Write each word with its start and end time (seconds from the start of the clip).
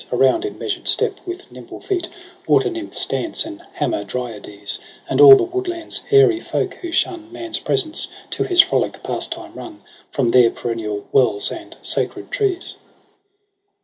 Around 0.11 0.45
in 0.45 0.57
measured 0.57 0.87
step 0.87 1.19
with 1.27 1.51
nimble 1.51 1.79
feet 1.79 2.09
Water 2.47 2.71
nymphs 2.71 3.05
dance 3.05 3.45
and 3.45 3.61
Hamadryades: 3.75 4.79
And 5.07 5.21
all 5.21 5.35
the 5.35 5.43
woodland's 5.43 6.01
airy 6.09 6.39
folk, 6.39 6.73
who 6.81 6.91
shun 6.91 7.31
Man's 7.31 7.59
presence, 7.59 8.07
to 8.31 8.41
his 8.41 8.61
frolic 8.61 9.03
pastime 9.03 9.53
run 9.53 9.83
From 10.09 10.29
their 10.29 10.49
perennial 10.49 11.05
wells 11.11 11.51
and 11.51 11.75
sacred 11.83 12.31
trees. 12.31 12.77